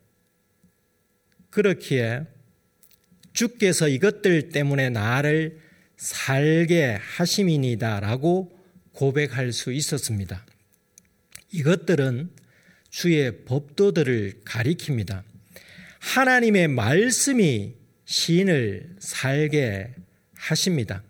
그렇기에 1.51 2.27
주께서 3.33 3.88
이것들 3.88 4.51
때문에 4.51 4.90
나를 4.90 5.61
살게 5.96 6.99
하심이니다라고 7.01 8.59
고백할 8.92 9.53
수 9.53 9.73
있었습니다. 9.73 10.44
이것들은 11.53 12.31
주의 12.90 13.44
법도들을 13.44 14.42
가리킵니다. 14.44 15.23
하나님의 16.01 16.68
말씀이 16.68 17.80
시인을 18.11 18.96
살게 18.99 19.94
하십니다. 20.35 21.05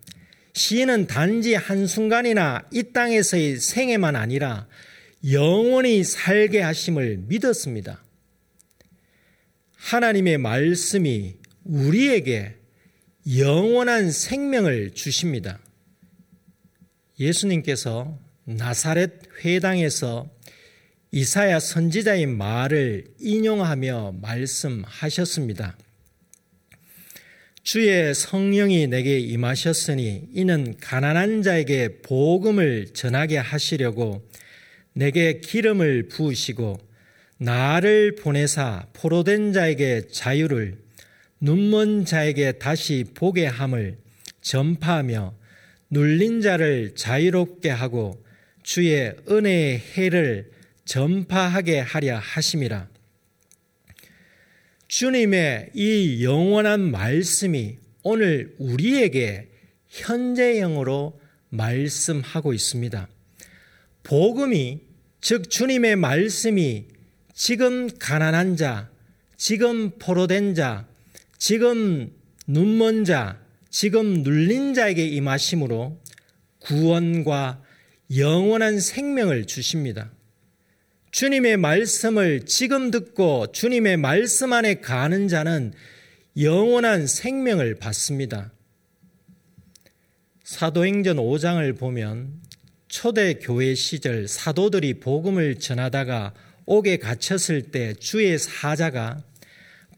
시인은 0.53 1.07
단지 1.07 1.55
한순간이나 1.55 2.67
이 2.71 2.83
땅에서의 2.93 3.57
생애만 3.57 4.15
아니라 4.15 4.67
영원히 5.31 6.03
살게 6.03 6.61
하심을 6.61 7.23
믿었습니다. 7.27 8.03
하나님의 9.77 10.37
말씀이 10.37 11.37
우리에게 11.63 12.55
영원한 13.35 14.11
생명을 14.11 14.91
주십니다. 14.91 15.59
예수님께서 17.19 18.15
나사렛 18.43 19.43
회당에서 19.43 20.29
이사야 21.11 21.59
선지자의 21.59 22.27
말을 22.27 23.05
인용하며 23.19 24.17
말씀하셨습니다. 24.21 25.75
주의 27.63 28.15
성령이 28.15 28.87
내게 28.87 29.19
임하셨으니 29.19 30.29
이는 30.33 30.75
가난한 30.81 31.43
자에게 31.43 31.99
복음을 32.01 32.87
전하게 32.93 33.37
하시려고 33.37 34.27
내게 34.93 35.39
기름을 35.39 36.07
부으시고 36.07 36.79
나를 37.37 38.15
보내사 38.15 38.87
포로된 38.93 39.53
자에게 39.53 40.07
자유를 40.11 40.79
눈먼 41.39 42.05
자에게 42.05 42.53
다시 42.53 43.05
보게 43.13 43.45
함을 43.45 43.97
전파하며 44.41 45.35
눌린 45.91 46.41
자를 46.41 46.95
자유롭게 46.95 47.69
하고 47.69 48.23
주의 48.63 49.13
은혜의 49.29 49.79
해를 49.97 50.51
전파하게 50.85 51.79
하려 51.79 52.17
하심이라. 52.17 52.90
주님의 54.91 55.69
이 55.73 56.21
영원한 56.21 56.91
말씀이 56.91 57.77
오늘 58.03 58.53
우리에게 58.59 59.47
현재형으로 59.87 61.17
말씀하고 61.47 62.51
있습니다. 62.51 63.07
복음이 64.03 64.81
즉 65.21 65.49
주님의 65.49 65.95
말씀이 65.95 66.87
지금 67.33 67.87
가난한 67.99 68.57
자, 68.57 68.89
지금 69.37 69.91
포로된 69.91 70.55
자, 70.55 70.85
지금 71.37 72.11
눈먼 72.45 73.05
자, 73.05 73.39
지금 73.69 74.23
눌린 74.23 74.73
자에게 74.73 75.05
임하심으로 75.07 76.01
구원과 76.59 77.63
영원한 78.17 78.81
생명을 78.81 79.47
주십니다. 79.47 80.11
주님의 81.11 81.57
말씀을 81.57 82.45
지금 82.45 82.89
듣고 82.89 83.51
주님의 83.51 83.97
말씀 83.97 84.53
안에 84.53 84.75
가는 84.75 85.27
자는 85.27 85.73
영원한 86.39 87.05
생명을 87.05 87.75
받습니다. 87.75 88.53
사도행전 90.45 91.17
5장을 91.17 91.77
보면 91.77 92.41
초대 92.87 93.35
교회 93.35 93.75
시절 93.75 94.29
사도들이 94.29 95.01
복음을 95.01 95.59
전하다가 95.59 96.33
옥에 96.65 96.97
갇혔을 96.97 97.71
때 97.71 97.93
주의 97.93 98.37
사자가 98.37 99.21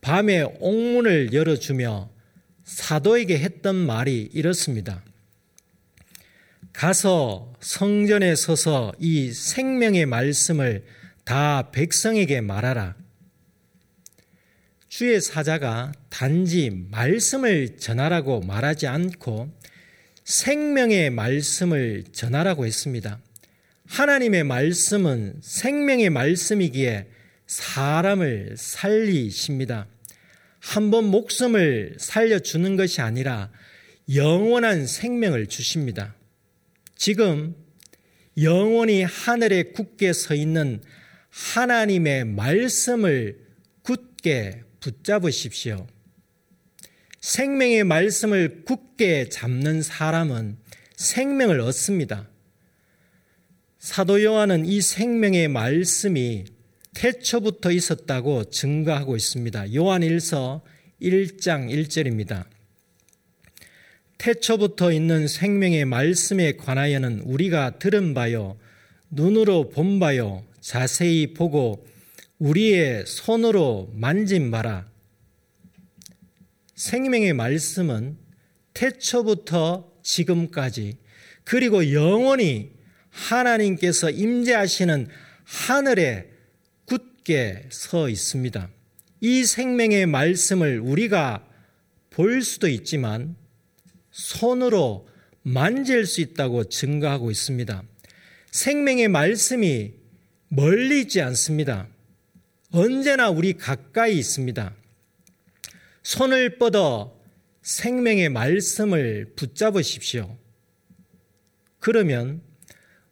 밤에 0.02 0.42
옥문을 0.60 1.34
열어주며 1.34 2.10
사도에게 2.64 3.38
했던 3.38 3.76
말이 3.76 4.30
이렇습니다. 4.34 5.04
가서 6.72 7.54
성전에 7.60 8.36
서서 8.36 8.94
이 9.00 9.32
생명의 9.32 10.08
말씀을 10.08 10.84
다 11.24 11.72
백성에게 11.72 12.42
말하라. 12.42 12.96
주의 14.90 15.20
사자가 15.20 15.92
단지 16.10 16.70
말씀을 16.70 17.78
전하라고 17.78 18.42
말하지 18.42 18.88
않고 18.88 19.52
생명의 20.24 21.10
말씀을 21.10 22.04
전하라고 22.12 22.66
했습니다. 22.66 23.20
하나님의 23.88 24.44
말씀은 24.44 25.40
생명의 25.42 26.10
말씀이기에 26.10 27.08
사람을 27.48 28.56
살리십니다. 28.58 29.88
한 30.60 30.92
번 30.92 31.06
목숨을 31.06 31.96
살려주는 32.00 32.78
것이 32.78 33.02
아니라 33.02 33.52
영원한 34.14 34.88
생명을 34.88 35.48
주십니다. 35.48 36.16
지금 36.96 37.56
영원히 38.42 39.04
하늘에 39.04 39.64
굳게 39.64 40.14
서 40.14 40.36
있는 40.36 40.82
하나님의 41.34 42.26
말씀을 42.26 43.40
굳게 43.82 44.62
붙잡으십시오. 44.80 45.88
생명의 47.22 47.84
말씀을 47.86 48.64
굳게 48.66 49.30
잡는 49.30 49.82
사람은 49.82 50.58
생명을 50.96 51.60
얻습니다. 51.62 52.30
사도 53.80 54.22
요한은 54.22 54.66
이 54.66 54.80
생명의 54.80 55.48
말씀이 55.48 56.46
태초부터 56.94 57.72
있었다고 57.72 58.52
증거하고 58.52 59.16
있습니다. 59.16 59.74
요한 59.74 60.02
1서 60.02 60.62
1장 61.02 61.70
1절입니다. 61.70 62.46
태초부터 64.20 64.92
있는 64.92 65.28
생명의 65.28 65.86
말씀에 65.86 66.58
관하여는 66.58 67.22
우리가 67.22 67.80
들은 67.80 68.14
바요, 68.14 68.58
눈으로 69.10 69.70
본 69.70 70.00
바요, 70.00 70.46
자세히 70.64 71.34
보고 71.34 71.86
우리의 72.40 73.06
손으로 73.06 73.92
만진 73.94 74.50
바라. 74.50 74.88
생명의 76.74 77.34
말씀은 77.34 78.18
태초부터 78.74 79.92
지금까지 80.02 80.98
그리고 81.44 81.92
영원히 81.92 82.72
하나님께서 83.10 84.10
임재하시는 84.10 85.10
하늘에 85.44 86.30
굳게 86.86 87.68
서 87.70 88.08
있습니다. 88.08 88.70
이 89.20 89.44
생명의 89.44 90.06
말씀을 90.06 90.80
우리가 90.80 91.46
볼 92.10 92.42
수도 92.42 92.70
있지만 92.70 93.36
손으로 94.12 95.10
만질 95.42 96.06
수 96.06 96.22
있다고 96.22 96.70
증거하고 96.70 97.32
있습니다. 97.32 97.84
생명의 98.52 99.10
말씀이 99.10 100.03
멀리 100.56 101.02
있지 101.02 101.20
않습니다. 101.20 101.88
언제나 102.70 103.32
우리 103.32 103.54
가까이 103.54 104.20
있습니다. 104.20 104.76
손을 106.04 106.60
뻗어 106.60 107.20
생명의 107.64 108.30
말씀을 108.30 109.34
붙잡으십시오. 109.36 110.38
그러면 111.80 112.44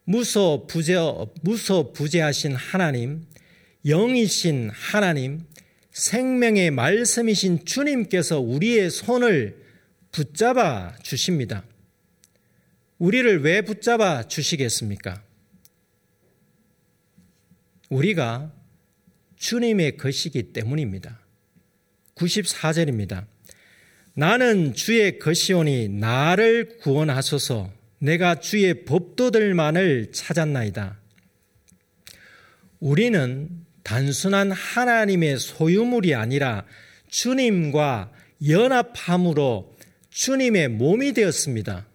무소 0.03 0.67
부재, 0.67 0.97
무소 1.41 1.91
부재하신 1.93 2.53
하나님, 2.53 3.25
영이신 3.87 4.69
하나님, 4.71 5.41
생명의 5.89 6.69
말씀이신 6.69 7.65
주님께서 7.65 8.39
우리의 8.39 8.91
손을 8.91 9.65
붙잡아 10.11 10.95
주십니다. 11.01 11.63
우리를 12.99 13.41
왜 13.41 13.61
붙잡아 13.63 14.27
주시겠습니까? 14.27 15.30
우리가 17.91 18.51
주님의 19.35 19.97
것이기 19.97 20.53
때문입니다. 20.53 21.19
94절입니다. 22.15 23.25
나는 24.13 24.73
주의 24.73 25.19
것이오니 25.19 25.89
나를 25.89 26.77
구원하소서 26.79 27.71
내가 27.99 28.39
주의 28.39 28.85
법도들만을 28.85 30.11
찾았나이다. 30.11 30.97
우리는 32.79 33.49
단순한 33.83 34.51
하나님의 34.51 35.37
소유물이 35.37 36.15
아니라 36.15 36.65
주님과 37.09 38.11
연합함으로 38.47 39.75
주님의 40.09 40.69
몸이 40.69 41.13
되었습니다. 41.13 41.85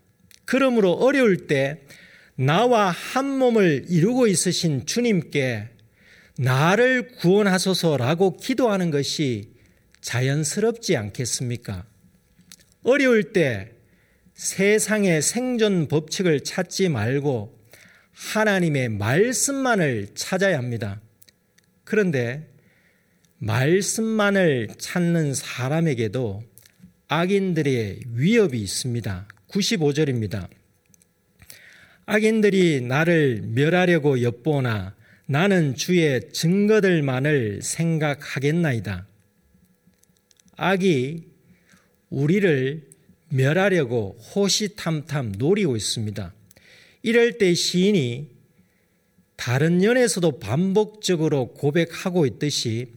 그러므로 0.44 0.92
어려울 0.92 1.46
때 1.46 1.80
나와 2.34 2.90
한 2.90 3.26
몸을 3.38 3.86
이루고 3.88 4.26
있으신 4.26 4.84
주님께 4.84 5.75
나를 6.38 7.08
구원하소서라고 7.16 8.36
기도하는 8.36 8.90
것이 8.90 9.50
자연스럽지 10.00 10.96
않겠습니까? 10.96 11.84
어려울 12.82 13.32
때 13.32 13.72
세상의 14.34 15.22
생존 15.22 15.88
법칙을 15.88 16.40
찾지 16.40 16.90
말고 16.90 17.58
하나님의 18.12 18.90
말씀만을 18.90 20.08
찾아야 20.14 20.58
합니다. 20.58 21.00
그런데 21.84 22.48
말씀만을 23.38 24.68
찾는 24.78 25.34
사람에게도 25.34 26.42
악인들의 27.08 28.00
위협이 28.12 28.60
있습니다. 28.60 29.28
95절입니다. 29.48 30.48
악인들이 32.06 32.82
나를 32.82 33.42
멸하려고 33.42 34.22
엿보나 34.22 34.94
나는 35.26 35.74
주의 35.74 36.20
증거들만을 36.32 37.60
생각하겠나이다. 37.62 39.06
악이 40.56 41.24
우리를 42.10 42.82
멸하려고 43.30 44.16
호시탐탐 44.34 45.32
노리고 45.36 45.76
있습니다. 45.76 46.32
이럴 47.02 47.38
때 47.38 47.54
시인이 47.54 48.30
다른 49.34 49.82
연에서도 49.82 50.38
반복적으로 50.38 51.48
고백하고 51.54 52.26
있듯이 52.26 52.92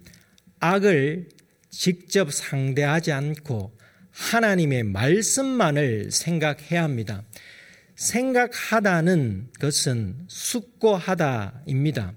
악을 0.59 1.29
직접 1.71 2.31
상대하지 2.31 3.11
않고 3.11 3.75
하나님의 4.11 4.83
말씀만을 4.83 6.11
생각해야 6.11 6.83
합니다. 6.83 7.23
생각하다는 7.99 9.49
것은 9.59 10.15
숙고하다입니다. 10.29 12.13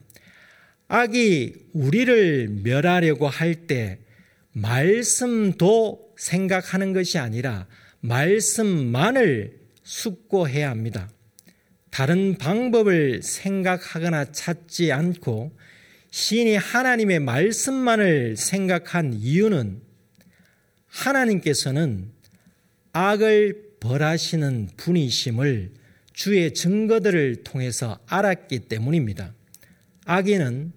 악이 0.86 1.70
우리를 1.72 2.48
멸하려고 2.62 3.26
할 3.26 3.66
때 3.66 3.98
말씀도 4.52 6.14
생각하는 6.16 6.92
것이 6.92 7.18
아니라 7.18 7.66
말씀만을 8.00 9.58
숙고해야 9.82 10.70
합니다. 10.70 11.10
다른 11.90 12.38
방법을 12.38 13.22
생각하거나 13.22 14.30
찾지 14.30 14.92
않고 14.92 15.56
신이 16.12 16.56
하나님의 16.56 17.18
말씀만을 17.20 18.36
생각한 18.36 19.14
이유는 19.14 19.82
하나님께서는 20.86 22.12
악을 22.92 23.71
벌하시는 23.82 24.68
분이심을 24.76 25.72
주의 26.12 26.54
증거들을 26.54 27.42
통해서 27.42 27.98
알았기 28.06 28.60
때문입니다. 28.60 29.34
악인은 30.04 30.72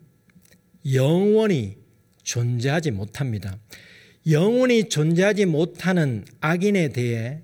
영원히 0.92 1.78
존재하지 2.24 2.90
못합니다. 2.90 3.60
영원히 4.28 4.90
존재하지 4.90 5.46
못하는 5.46 6.26
악인에 6.42 6.90
대해 6.90 7.42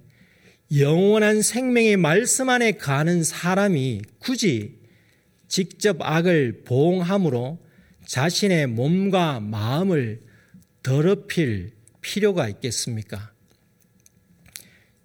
영원한 0.75 1.43
생명의 1.43 1.95
말씀 1.95 2.49
안에 2.49 2.71
가는 2.71 3.23
사람이 3.23 4.01
굳이 4.17 4.79
직접 5.47 5.97
악을 5.99 6.63
보응함으로 6.65 7.59
자신의 8.07 8.65
몸과 8.65 9.39
마음을 9.39 10.21
더럽힐 10.81 11.73
필요가 12.01 12.49
있겠습니까? 12.49 13.31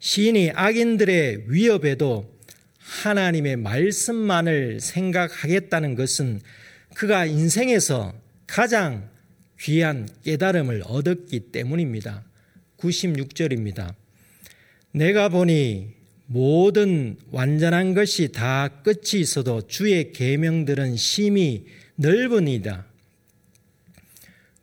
시인이 0.06 0.52
악인들의 0.54 1.46
위협에도 1.48 2.32
하나님의 2.78 3.56
말씀만을 3.56 4.78
생각하겠다는 4.78 5.96
것은 5.96 6.40
그가 6.94 7.26
인생에서 7.26 8.14
가장 8.46 9.10
귀한 9.58 10.08
깨달음을 10.22 10.84
얻었기 10.86 11.50
때문입니다. 11.50 12.22
96절입니다. 12.76 13.96
내가 14.92 15.28
보니 15.28 15.88
모든 16.26 17.16
완전한 17.32 17.94
것이 17.94 18.30
다 18.30 18.82
끝이 18.84 19.20
있어도 19.20 19.66
주의 19.66 20.12
계명들은 20.12 20.96
심히 20.96 21.66
넓으니다. 21.96 22.86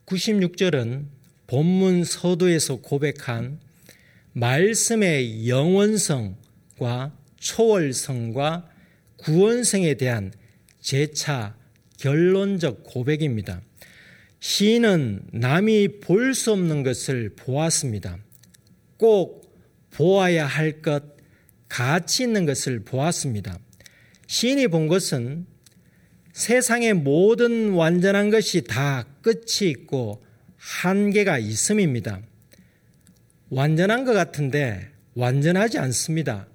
96절은 0.05 1.03
본문 1.47 2.05
서두에서 2.05 2.77
고백한 2.77 3.59
말씀의 4.33 5.47
영원성과 5.47 7.15
초월성과 7.37 8.69
구원성에 9.17 9.93
대한 9.95 10.33
재차 10.81 11.55
결론적 11.97 12.83
고백입니다. 12.83 13.61
시인은 14.39 15.27
남이 15.31 15.99
볼 16.01 16.33
수 16.33 16.51
없는 16.51 16.83
것을 16.83 17.35
보았습니다. 17.35 18.17
꼭 18.97 19.55
보아야 19.91 20.45
할 20.45 20.81
것, 20.81 21.03
가치 21.69 22.23
있는 22.23 22.45
것을 22.45 22.83
보았습니다. 22.83 23.57
시인이 24.27 24.67
본 24.67 24.87
것은 24.87 25.45
세상의 26.33 26.95
모든 26.95 27.73
완전한 27.73 28.31
것이 28.31 28.63
다 28.63 29.05
끝이 29.21 29.69
있고 29.69 30.23
한계가 30.57 31.37
있음입니다. 31.37 32.21
완전한 33.55 34.03
것 34.03 34.13
같은데 34.13 34.89
완전하지 35.13 35.77
않습니다. 35.77 36.47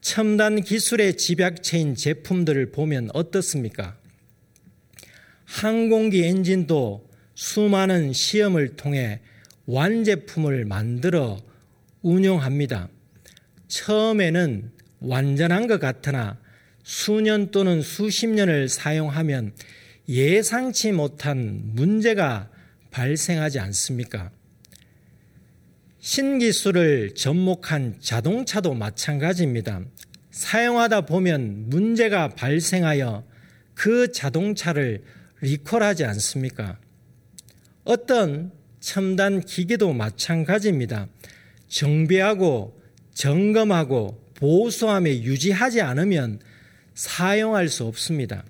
첨단 0.00 0.62
기술의 0.62 1.16
집약체인 1.16 1.96
제품들을 1.96 2.70
보면 2.70 3.10
어떻습니까? 3.14 3.96
항공기 5.44 6.22
엔진도 6.22 7.10
수많은 7.34 8.12
시험을 8.12 8.76
통해 8.76 9.20
완제품을 9.66 10.66
만들어 10.66 11.36
운용합니다. 12.02 12.88
처음에는 13.66 14.70
완전한 15.00 15.66
것 15.66 15.80
같으나 15.80 16.38
수년 16.84 17.50
또는 17.50 17.82
수십 17.82 18.28
년을 18.28 18.68
사용하면 18.68 19.52
예상치 20.08 20.92
못한 20.92 21.60
문제가 21.74 22.48
발생하지 22.92 23.58
않습니까? 23.58 24.30
신기술을 26.00 27.14
접목한 27.14 27.96
자동차도 28.00 28.74
마찬가지입니다. 28.74 29.82
사용하다 30.30 31.02
보면 31.02 31.68
문제가 31.68 32.28
발생하여 32.28 33.24
그 33.74 34.12
자동차를 34.12 35.02
리콜하지 35.40 36.04
않습니까? 36.04 36.78
어떤 37.84 38.52
첨단 38.80 39.40
기계도 39.40 39.92
마찬가지입니다. 39.92 41.08
정비하고 41.68 42.80
점검하고 43.14 44.24
보수함에 44.34 45.22
유지하지 45.22 45.80
않으면 45.80 46.38
사용할 46.94 47.68
수 47.68 47.84
없습니다. 47.84 48.44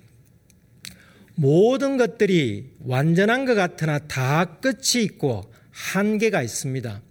모든 1.33 1.97
것들이 1.97 2.69
완전한 2.81 3.45
것 3.45 3.55
같으나 3.55 3.97
다 3.97 4.59
끝이 4.59 5.03
있고 5.03 5.51
한계가 5.71 6.43
있습니다. 6.43 7.01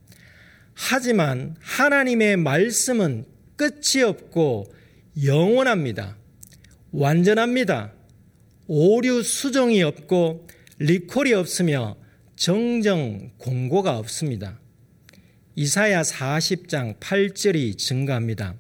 하지만 0.81 1.57
하나님의 1.61 2.37
말씀은 2.37 3.25
끝이 3.57 4.05
없고 4.07 4.73
영원합니다. 5.25 6.17
완전합니다. 6.93 7.93
오류 8.69 9.25
수정이 9.25 9.83
없고 9.83 10.47
리콜이 10.79 11.35
없으며 11.35 11.97
정정 12.37 13.33
공고가 13.39 13.99
없습니다. 13.99 14.61
이사야 15.57 16.03
40장 16.03 17.01
8절이 17.01 17.77
증가합니다. 17.77 18.55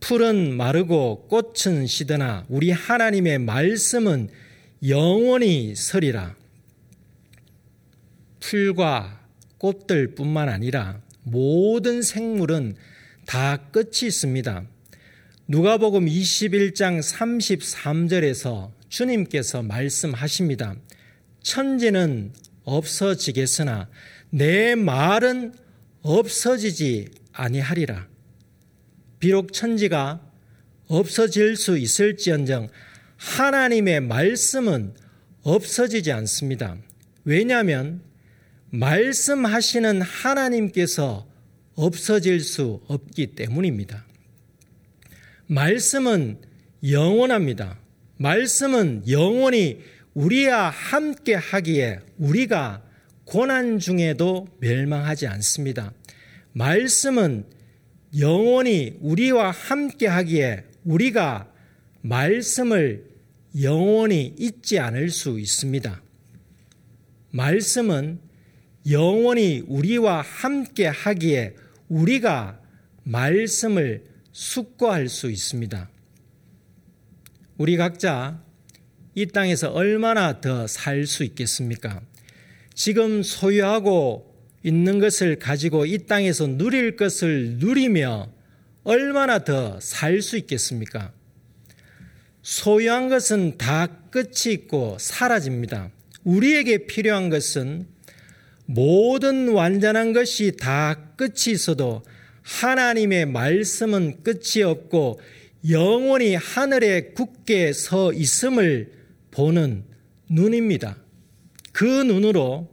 풀은 0.00 0.56
마르고 0.56 1.28
꽃은 1.28 1.86
시드나 1.86 2.44
우리 2.48 2.72
하나님의 2.72 3.38
말씀은 3.38 4.30
영원히 4.88 5.76
서리라. 5.76 6.34
풀과 8.40 9.20
꽃들 9.58 10.16
뿐만 10.16 10.48
아니라 10.48 11.00
모든 11.22 12.02
생물은 12.02 12.76
다 13.26 13.58
끝이 13.70 14.06
있습니다. 14.06 14.64
누가복음 15.48 16.06
21장 16.06 17.02
33절에서 17.02 18.70
주님께서 18.88 19.62
말씀하십니다. 19.62 20.76
천지는 21.42 22.32
없어지겠으나 22.64 23.88
내 24.30 24.74
말은 24.74 25.54
없어지지 26.02 27.08
아니하리라. 27.32 28.08
비록 29.18 29.52
천지가 29.52 30.20
없어질 30.86 31.56
수 31.56 31.78
있을지언정 31.78 32.68
하나님의 33.16 34.00
말씀은 34.00 34.94
없어지지 35.42 36.10
않습니다. 36.12 36.76
왜냐하면 37.24 38.02
말씀하시는 38.70 40.02
하나님께서 40.02 41.26
없어질 41.74 42.40
수 42.40 42.80
없기 42.86 43.28
때문입니다. 43.28 44.04
말씀은 45.46 46.38
영원합니다. 46.88 47.78
말씀은 48.18 49.04
영원히 49.08 49.80
우리와 50.14 50.70
함께 50.70 51.34
하기에 51.34 52.00
우리가 52.18 52.82
고난 53.24 53.78
중에도 53.78 54.48
멸망하지 54.60 55.26
않습니다. 55.26 55.92
말씀은 56.52 57.46
영원히 58.18 58.96
우리와 59.00 59.50
함께 59.50 60.06
하기에 60.06 60.64
우리가 60.84 61.50
말씀을 62.02 63.04
영원히 63.62 64.34
잊지 64.38 64.78
않을 64.78 65.10
수 65.10 65.38
있습니다. 65.38 66.02
말씀은 67.30 68.29
영원히 68.88 69.62
우리와 69.66 70.22
함께 70.22 70.86
하기에 70.86 71.54
우리가 71.88 72.60
말씀을 73.02 74.04
숙고할 74.32 75.08
수 75.08 75.30
있습니다. 75.30 75.90
우리 77.58 77.76
각자 77.76 78.42
이 79.14 79.26
땅에서 79.26 79.70
얼마나 79.70 80.40
더 80.40 80.66
살 80.66 81.06
수 81.06 81.24
있겠습니까? 81.24 82.00
지금 82.74 83.22
소유하고 83.22 84.34
있는 84.62 84.98
것을 84.98 85.36
가지고 85.38 85.84
이 85.84 85.98
땅에서 85.98 86.46
누릴 86.46 86.96
것을 86.96 87.56
누리며 87.58 88.32
얼마나 88.84 89.44
더 89.44 89.78
살 89.80 90.22
수 90.22 90.38
있겠습니까? 90.38 91.12
소유한 92.42 93.08
것은 93.08 93.58
다 93.58 93.86
끝이 94.10 94.52
있고 94.54 94.96
사라집니다. 94.98 95.90
우리에게 96.24 96.86
필요한 96.86 97.28
것은 97.28 97.86
모든 98.72 99.48
완전한 99.48 100.12
것이 100.12 100.52
다 100.56 100.94
끝이 101.16 101.52
있어도 101.52 102.02
하나님의 102.42 103.26
말씀은 103.26 104.22
끝이 104.22 104.62
없고 104.62 105.20
영원히 105.68 106.36
하늘에 106.36 107.12
굳게 107.12 107.72
서 107.72 108.12
있음을 108.12 108.92
보는 109.32 109.82
눈입니다. 110.28 110.96
그 111.72 111.84
눈으로 111.84 112.68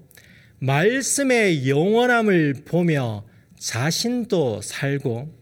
말씀의 0.60 1.68
영원함을 1.68 2.62
보며 2.66 3.26
자신도 3.58 4.62
살고 4.62 5.34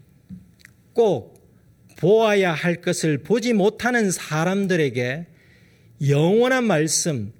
꼭 0.94 1.36
보아야 1.98 2.54
할 2.54 2.80
것을 2.82 3.18
보지 3.18 3.52
못하는 3.52 4.10
사람들에게 4.10 5.28
영원한 6.08 6.63
말씀, 6.63 7.34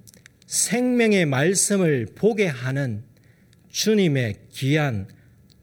생명의 0.46 1.26
말씀을 1.26 2.08
보게 2.16 2.48
하는 2.48 3.04
주님의 3.70 4.36
귀한 4.52 5.08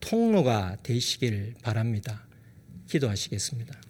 통로가 0.01 0.79
되시길 0.83 1.55
바랍니다. 1.62 2.27
기도하시겠습니다. 2.88 3.81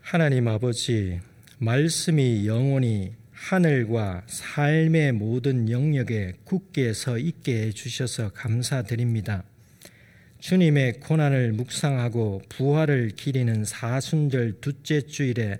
하나님 0.00 0.48
아버지, 0.48 1.20
말씀이 1.58 2.46
영원히 2.46 3.12
하늘과 3.32 4.22
삶의 4.26 5.12
모든 5.12 5.68
영역에 5.70 6.34
굳게 6.44 6.94
서 6.94 7.18
있게 7.18 7.66
해주셔서 7.66 8.30
감사드립니다. 8.32 9.44
주님의 10.40 11.00
고난을 11.00 11.52
묵상하고 11.52 12.42
부활을 12.48 13.10
기리는 13.16 13.64
사순절 13.64 14.60
둘째 14.60 15.02
주일에 15.02 15.58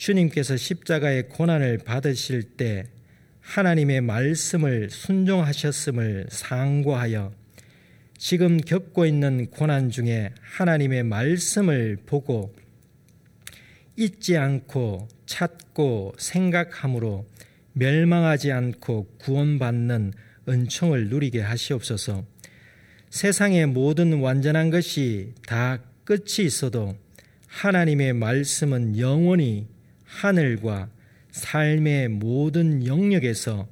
주님께서 0.00 0.56
십자가의 0.56 1.28
고난을 1.28 1.76
받으실 1.84 2.42
때 2.42 2.84
하나님의 3.40 4.00
말씀을 4.00 4.88
순종하셨음을 4.88 6.28
상고하여 6.30 7.34
지금 8.16 8.56
겪고 8.56 9.04
있는 9.04 9.50
고난 9.50 9.90
중에 9.90 10.32
하나님의 10.40 11.02
말씀을 11.02 11.98
보고 12.06 12.54
잊지 13.94 14.38
않고 14.38 15.06
찾고 15.26 16.14
생각함으로 16.16 17.26
멸망하지 17.74 18.52
않고 18.52 19.16
구원받는 19.18 20.14
은총을 20.48 21.10
누리게 21.10 21.42
하시옵소서. 21.42 22.24
세상의 23.10 23.66
모든 23.66 24.20
완전한 24.20 24.70
것이 24.70 25.34
다 25.46 25.82
끝이 26.04 26.46
있어도 26.46 26.96
하나님의 27.48 28.14
말씀은 28.14 28.98
영원히 28.98 29.68
하늘과 30.10 30.90
삶의 31.30 32.08
모든 32.08 32.84
영역에서 32.84 33.68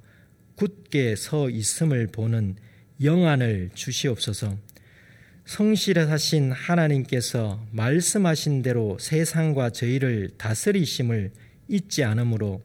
굳게 0.54 1.16
서 1.16 1.50
있음을 1.50 2.06
보는 2.06 2.56
영안을 3.02 3.70
주시옵소서. 3.74 4.56
성실하신 5.44 6.52
하나님께서 6.52 7.64
말씀하신 7.72 8.62
대로 8.62 8.98
세상과 9.00 9.70
저희를 9.70 10.30
다스리심을 10.36 11.32
잊지 11.68 12.04
않으므로 12.04 12.62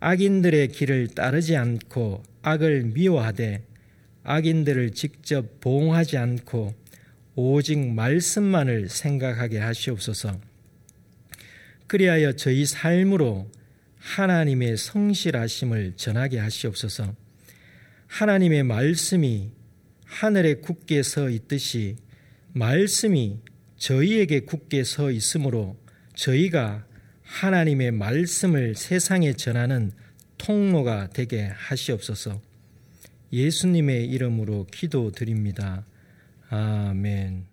악인들의 0.00 0.68
길을 0.68 1.08
따르지 1.08 1.56
않고 1.56 2.22
악을 2.42 2.84
미워하되 2.94 3.64
악인들을 4.24 4.90
직접 4.92 5.60
보응하지 5.60 6.18
않고 6.18 6.74
오직 7.34 7.78
말씀만을 7.78 8.88
생각하게 8.88 9.58
하시옵소서. 9.58 10.51
그리하여 11.92 12.32
저희 12.32 12.64
삶으로 12.64 13.50
하나님의 13.98 14.78
성실하심을 14.78 15.92
전하게 15.96 16.38
하시옵소서. 16.38 17.14
하나님의 18.06 18.62
말씀이 18.62 19.50
하늘에 20.06 20.54
굳게 20.54 21.02
서 21.02 21.28
있듯이 21.28 21.96
말씀이 22.54 23.40
저희에게 23.76 24.40
굳게 24.40 24.84
서 24.84 25.10
있으므로 25.10 25.76
저희가 26.14 26.86
하나님의 27.24 27.90
말씀을 27.90 28.74
세상에 28.74 29.34
전하는 29.34 29.92
통로가 30.38 31.10
되게 31.10 31.42
하시옵소서. 31.42 32.40
예수님의 33.34 34.06
이름으로 34.06 34.66
기도드립니다. 34.72 35.84
아멘. 36.48 37.51